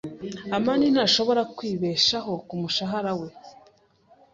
[0.55, 3.27] amani ntashobora kwibeshaho kumushahara we.